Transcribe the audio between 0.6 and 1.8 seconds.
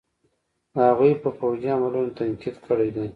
د هغوئ په فوجي